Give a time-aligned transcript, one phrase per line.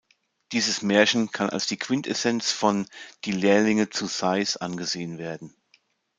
[0.51, 2.87] Dieses Märchen kann als die Quintessenz von
[3.23, 5.55] „Die Lehrlinge zu Sais“ angesehen werden.